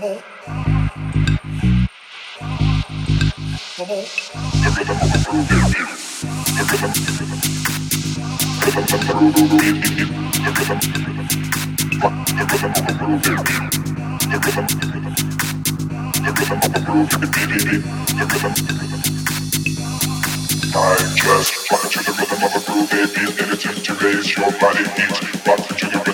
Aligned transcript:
I 0.00 0.14
just 21.16 21.70
rock 21.70 21.90
to 21.90 21.98
the 22.04 22.12
rhythm 22.16 22.44
of 22.44 22.54
a 22.54 22.60
groove, 22.64 22.90
baby, 22.90 23.24
and 23.42 23.50
it's 23.52 23.64
to 23.82 23.92
raise 23.94 24.36
your 24.36 24.52
body 24.60 24.84
heat. 24.94 25.16
Rock 25.44 25.66
to 25.66 25.86
the 25.86 26.07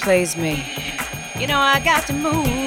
plays 0.00 0.36
me. 0.36 0.64
You 1.38 1.46
know, 1.46 1.58
I 1.58 1.80
got 1.80 2.06
to 2.08 2.12
move. 2.12 2.59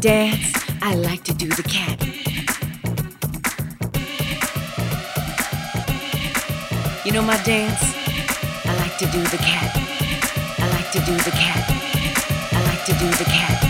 Dance, 0.00 0.54
I 0.80 0.94
like 0.94 1.24
to 1.24 1.34
do 1.34 1.46
the 1.46 1.62
cat. 1.62 2.02
You 7.04 7.12
know 7.12 7.20
my 7.20 7.36
dance? 7.42 7.82
I 8.64 8.74
like 8.78 8.96
to 8.96 9.06
do 9.06 9.22
the 9.24 9.36
cat. 9.36 9.76
I 10.58 10.68
like 10.70 10.90
to 10.92 11.00
do 11.00 11.14
the 11.16 11.30
cat. 11.32 11.64
I 12.52 12.62
like 12.64 12.84
to 12.86 12.92
do 12.94 13.08
the 13.10 13.24
cat. 13.24 13.62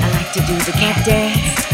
I 0.00 0.10
like 0.10 0.32
to 0.32 0.40
do 0.40 0.56
the 0.56 0.72
cat 0.72 1.06
dance. 1.06 1.73